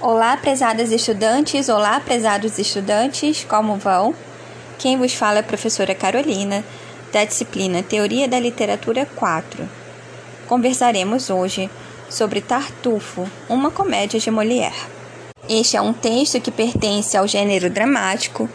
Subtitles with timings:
[0.00, 4.14] Olá, prezadas estudantes, olá, prezados estudantes, como vão?
[4.78, 6.64] Quem vos fala é a professora Carolina,
[7.12, 9.68] da disciplina Teoria da Literatura 4.
[10.46, 11.68] Conversaremos hoje
[12.08, 14.86] sobre Tartufo, uma comédia de Molière.
[15.48, 18.48] Este é um texto que pertence ao gênero dramático.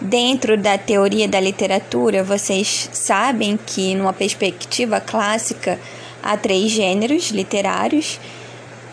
[0.00, 5.78] Dentro da teoria da literatura, vocês sabem que, numa perspectiva clássica,
[6.22, 8.18] há três gêneros literários,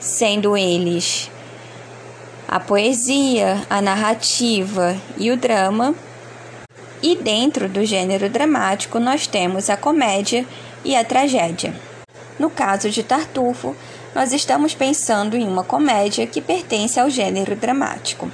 [0.01, 1.29] sendo eles
[2.47, 5.95] a poesia, a narrativa e o drama.
[7.01, 10.45] E dentro do gênero dramático, nós temos a comédia
[10.83, 11.73] e a tragédia.
[12.39, 13.75] No caso de Tartufo,
[14.13, 18.31] nós estamos pensando em uma comédia que pertence ao gênero dramático.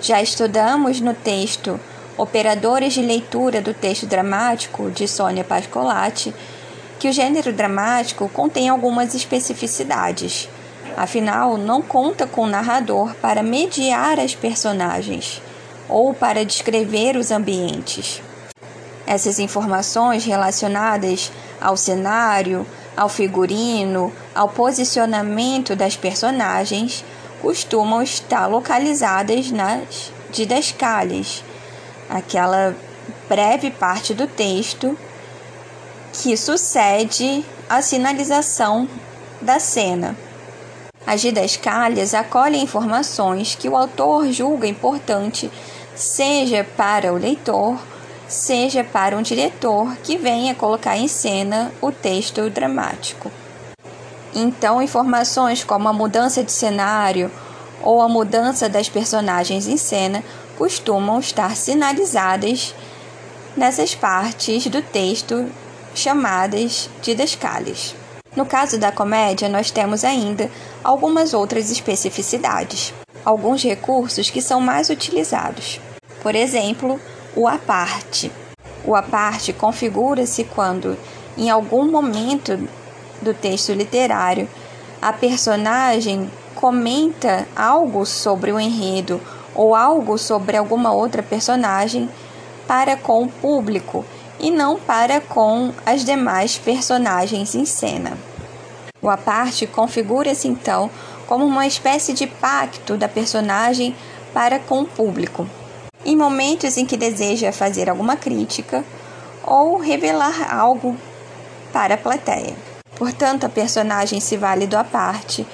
[0.00, 1.78] Já estudamos no texto
[2.16, 6.34] Operadores de Leitura do Texto Dramático, de Sônia Pascolati,
[6.98, 10.48] que o gênero dramático contém algumas especificidades
[10.96, 15.40] Afinal, não conta com o narrador para mediar as personagens
[15.88, 18.22] ou para descrever os ambientes.
[19.06, 27.04] Essas informações relacionadas ao cenário, ao figurino, ao posicionamento das personagens
[27.40, 31.42] costumam estar localizadas nas didascalias,
[32.08, 32.74] aquela
[33.28, 34.96] breve parte do texto
[36.12, 38.88] que sucede a sinalização
[39.40, 40.16] da cena.
[41.06, 45.50] As didascálias acolhem informações que o autor julga importante,
[45.94, 47.78] seja para o leitor,
[48.28, 53.30] seja para um diretor que venha colocar em cena o texto dramático.
[54.34, 57.30] Então, informações como a mudança de cenário
[57.82, 60.22] ou a mudança das personagens em cena
[60.56, 62.74] costumam estar sinalizadas
[63.56, 65.50] nessas partes do texto
[65.94, 67.99] chamadas didascálias.
[68.36, 70.48] No caso da comédia, nós temos ainda
[70.84, 75.80] algumas outras especificidades, alguns recursos que são mais utilizados.
[76.22, 77.00] Por exemplo,
[77.34, 78.30] o aparte.
[78.84, 80.96] O aparte configura-se quando,
[81.36, 82.56] em algum momento
[83.20, 84.48] do texto literário,
[85.02, 89.20] a personagem comenta algo sobre o enredo
[89.54, 92.08] ou algo sobre alguma outra personagem
[92.66, 94.04] para com o público
[94.40, 98.16] e não para com as demais personagens em cena.
[99.02, 100.90] O aparte configura-se então
[101.26, 103.94] como uma espécie de pacto da personagem
[104.34, 105.48] para com o público,
[106.04, 108.84] em momentos em que deseja fazer alguma crítica
[109.44, 110.96] ou revelar algo
[111.72, 112.54] para a plateia.
[112.96, 115.46] Portanto, a personagem se vale do aparte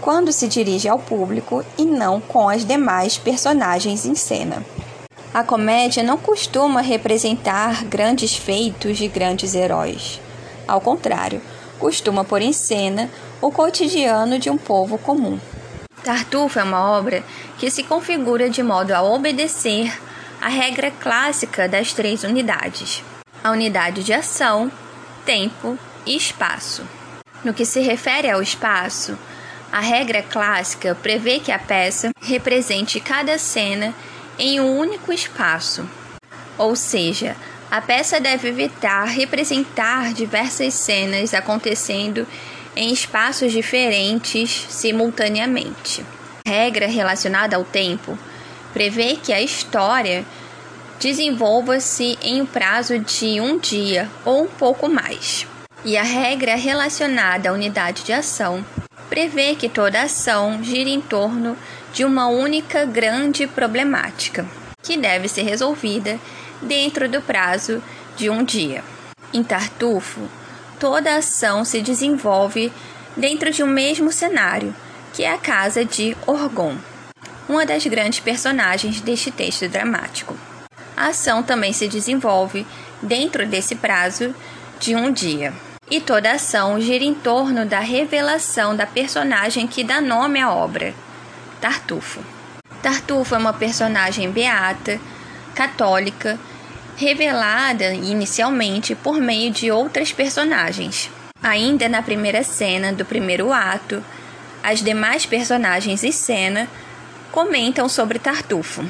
[0.00, 4.64] quando se dirige ao público e não com as demais personagens em cena.
[5.32, 10.20] A comédia não costuma representar grandes feitos de grandes heróis.
[10.66, 11.40] Ao contrário,
[11.78, 13.08] costuma pôr em cena
[13.40, 15.38] o cotidiano de um povo comum.
[16.02, 17.22] Tartufo é uma obra
[17.58, 19.96] que se configura de modo a obedecer
[20.40, 23.04] à regra clássica das três unidades:
[23.44, 24.70] a unidade de ação,
[25.24, 26.82] tempo e espaço.
[27.44, 29.16] No que se refere ao espaço,
[29.70, 33.94] a regra clássica prevê que a peça represente cada cena
[34.40, 35.86] em um único espaço.
[36.56, 37.36] Ou seja,
[37.70, 42.26] a peça deve evitar representar diversas cenas acontecendo
[42.74, 46.04] em espaços diferentes simultaneamente.
[46.46, 48.18] A regra relacionada ao tempo
[48.72, 50.24] prevê que a história
[50.98, 55.46] desenvolva-se em um prazo de um dia ou um pouco mais.
[55.84, 58.64] E a regra relacionada à unidade de ação
[59.08, 64.46] prevê que toda ação gira em torno de uma única grande problemática,
[64.82, 66.18] que deve ser resolvida
[66.62, 67.82] dentro do prazo
[68.16, 68.82] de um dia.
[69.32, 70.20] Em Tartufo,
[70.78, 72.72] toda ação se desenvolve
[73.16, 74.74] dentro de um mesmo cenário,
[75.12, 76.76] que é a casa de Orgon,
[77.48, 80.36] uma das grandes personagens deste texto dramático.
[80.96, 82.66] A ação também se desenvolve
[83.02, 84.34] dentro desse prazo
[84.78, 85.52] de um dia.
[85.90, 90.94] E toda ação gira em torno da revelação da personagem que dá nome à obra,
[91.60, 92.20] Tartufo.
[92.82, 94.98] Tartufo é uma personagem beata,
[95.54, 96.38] católica,
[96.96, 101.10] revelada inicialmente por meio de outras personagens.
[101.42, 104.02] Ainda na primeira cena do primeiro ato,
[104.62, 106.68] as demais personagens em cena
[107.30, 108.84] comentam sobre Tartufo.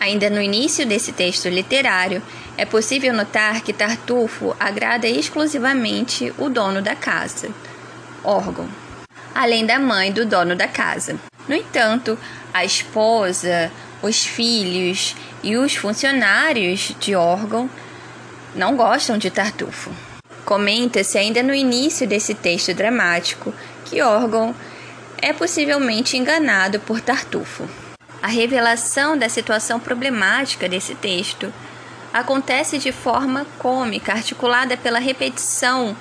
[0.00, 2.22] Ainda no início desse texto literário,
[2.56, 7.48] é possível notar que Tartufo agrada exclusivamente o dono da casa,
[8.22, 8.68] órgão,
[9.34, 11.18] além da mãe do dono da casa.
[11.48, 12.18] No entanto,
[12.52, 13.70] a esposa,
[14.02, 17.70] os filhos e os funcionários de órgão
[18.54, 19.90] não gostam de Tartufo.
[20.44, 23.52] Comenta-se ainda no início desse texto dramático
[23.84, 24.54] que órgão
[25.20, 27.68] é possivelmente enganado por Tartufo.
[28.22, 31.52] A revelação da situação problemática desse texto
[32.12, 35.96] acontece de forma cômica, articulada pela repetição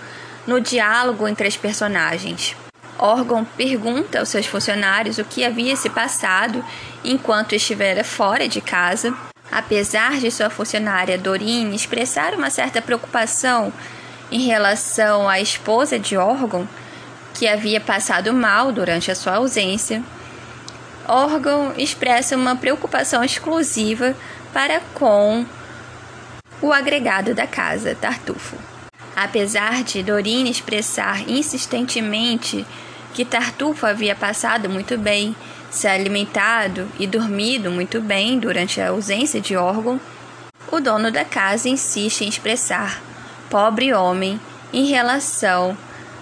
[0.47, 2.55] no diálogo entre as personagens.
[2.97, 6.63] Órgão pergunta aos seus funcionários o que havia se passado
[7.03, 9.13] enquanto estivera fora de casa.
[9.51, 13.71] Apesar de sua funcionária Dorine expressar uma certa preocupação
[14.31, 16.67] em relação à esposa de Órgão,
[17.33, 20.01] que havia passado mal durante a sua ausência,
[21.07, 24.15] Órgão expressa uma preocupação exclusiva
[24.51, 25.45] para com
[26.61, 28.57] o agregado da casa, Tartufo.
[29.15, 32.65] Apesar de Dorine expressar insistentemente
[33.13, 35.33] que Tartufo havia passado muito bem,
[35.71, 39.99] se alimentado e dormido muito bem durante a ausência de órgão,
[40.69, 43.01] o dono da casa insiste em expressar
[43.49, 44.39] pobre homem
[44.73, 45.77] em relação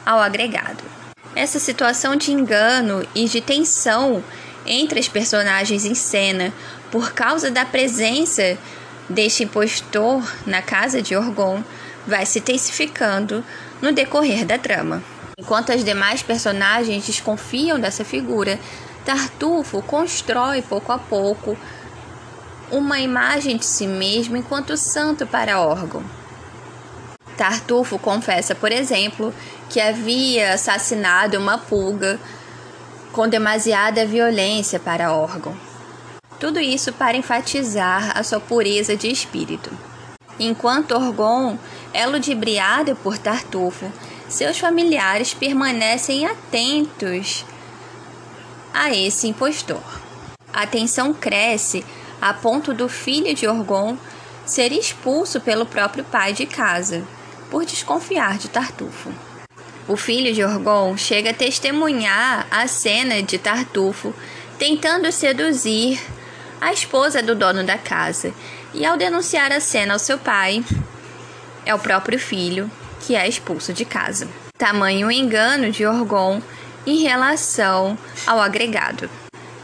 [0.05, 0.83] ao agregado.
[1.35, 4.23] Essa situação de engano e de tensão
[4.65, 6.53] entre as personagens em cena
[6.91, 8.55] por causa da presença
[9.09, 11.63] deste impostor na casa de Orgon
[12.07, 13.43] vai se intensificando
[13.81, 15.03] no decorrer da trama.
[15.37, 18.59] Enquanto as demais personagens desconfiam dessa figura,
[19.03, 21.57] Tartufo constrói pouco a pouco
[22.71, 26.03] uma imagem de si mesmo enquanto santo para órgão.
[27.35, 29.33] Tartufo confessa, por exemplo,
[29.69, 32.19] que havia assassinado uma pulga
[33.11, 35.55] com demasiada violência para órgão.
[36.39, 39.71] Tudo isso para enfatizar a sua pureza de espírito.
[40.39, 41.57] Enquanto Orgon
[41.93, 43.91] é ludibriado por Tartufo,
[44.27, 47.45] seus familiares permanecem atentos
[48.73, 49.83] a esse impostor.
[50.51, 51.85] A tensão cresce
[52.19, 53.95] a ponto do filho de Orgon
[54.45, 57.03] ser expulso pelo próprio pai de casa,
[57.49, 59.11] por desconfiar de Tartufo.
[59.87, 64.13] O filho de Orgon chega a testemunhar a cena de Tartufo
[64.57, 65.99] tentando seduzir
[66.63, 68.33] a esposa do dono da casa,
[68.73, 70.63] e ao denunciar a cena ao seu pai,
[71.65, 72.71] é o próprio filho
[73.01, 74.27] que é expulso de casa.
[74.57, 76.41] Tamanho engano de Orgon
[76.85, 79.09] em relação ao agregado.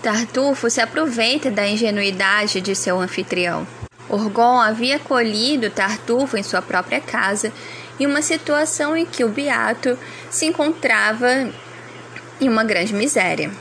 [0.03, 3.65] Tartufo se aproveita da ingenuidade de seu anfitrião.
[4.09, 7.53] Orgon havia acolhido Tartufo em sua própria casa
[7.99, 9.97] em uma situação em que o Beato
[10.29, 11.49] se encontrava
[12.41, 13.51] em uma grande miséria.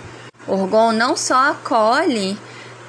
[0.47, 2.37] Orgon não só acolhe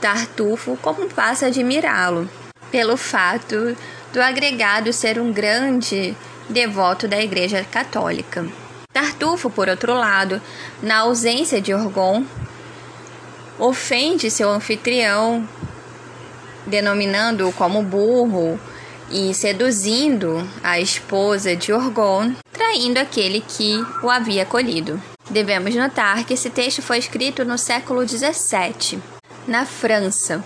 [0.02, 2.30] Tartufo, como passa a admirá-lo,
[2.72, 3.76] pelo fato
[4.14, 6.16] do agregado ser um grande
[6.50, 8.48] devoto da Igreja Católica.
[8.92, 10.42] Tartufo, por outro lado,
[10.82, 12.24] na ausência de Orgon,
[13.60, 15.48] ofende seu anfitrião,
[16.66, 18.60] denominando-o como burro
[19.12, 25.02] e seduzindo a esposa de Orgon, traindo aquele que o havia acolhido.
[25.30, 29.00] Devemos notar que esse texto foi escrito no século XVII,
[29.50, 30.44] na França,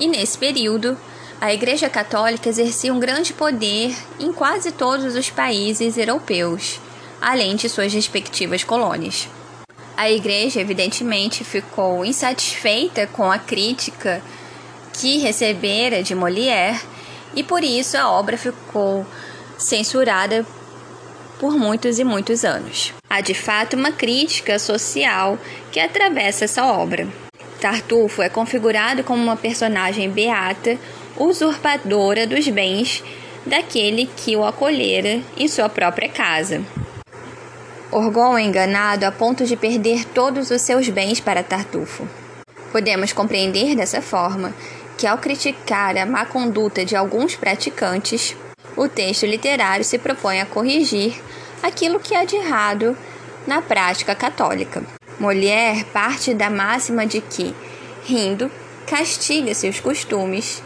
[0.00, 0.98] e nesse período
[1.40, 6.80] a Igreja Católica exercia um grande poder em quase todos os países europeus,
[7.20, 9.28] além de suas respectivas colônias.
[9.96, 14.22] A Igreja, evidentemente, ficou insatisfeita com a crítica
[14.94, 16.80] que recebera de Molière
[17.34, 19.06] e por isso a obra ficou
[19.58, 20.46] censurada
[21.38, 22.92] por muitos e muitos anos.
[23.08, 25.38] Há de fato uma crítica social
[25.70, 27.23] que atravessa essa obra.
[27.64, 30.76] Tartufo é configurado como uma personagem beata,
[31.16, 33.02] usurpadora dos bens
[33.46, 36.62] daquele que o acolhera em sua própria casa.
[37.90, 42.06] Orgon é enganado a ponto de perder todos os seus bens para Tartufo.
[42.70, 44.52] Podemos compreender dessa forma
[44.98, 48.36] que, ao criticar a má conduta de alguns praticantes,
[48.76, 51.18] o texto literário se propõe a corrigir
[51.62, 52.94] aquilo que há de errado
[53.46, 54.82] na prática católica.
[55.18, 57.54] Molière parte da máxima de que,
[58.04, 58.50] rindo,
[58.86, 60.62] castiga seus costumes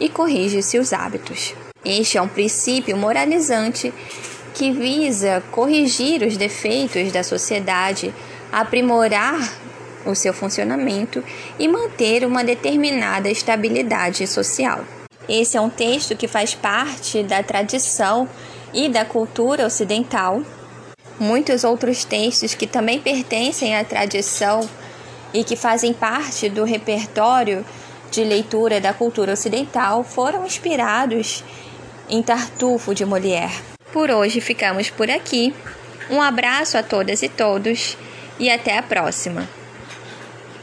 [0.00, 1.54] e corrige seus hábitos.
[1.84, 3.92] Este é um princípio moralizante
[4.54, 8.12] que visa corrigir os defeitos da sociedade,
[8.50, 9.38] aprimorar
[10.04, 11.22] o seu funcionamento
[11.58, 14.84] e manter uma determinada estabilidade social.
[15.28, 18.28] Esse é um texto que faz parte da tradição
[18.72, 20.42] e da cultura ocidental.
[21.18, 24.68] Muitos outros textos que também pertencem à tradição
[25.34, 27.64] e que fazem parte do repertório
[28.10, 31.44] de leitura da cultura ocidental foram inspirados
[32.08, 33.52] em Tartufo de Molière.
[33.92, 35.52] Por hoje ficamos por aqui.
[36.10, 37.96] Um abraço a todas e todos
[38.38, 39.57] e até a próxima.